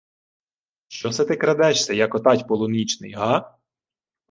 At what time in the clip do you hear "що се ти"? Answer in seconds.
0.87-1.35